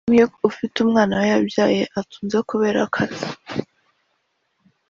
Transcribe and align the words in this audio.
Mamie 0.05 0.25
ufite 0.49 0.75
umwana 0.79 1.13
we 1.19 1.25
yabyaye 1.33 1.81
atunze 1.99 2.37
kubera 2.49 2.79
ako 2.85 2.91
kazi 2.93 3.27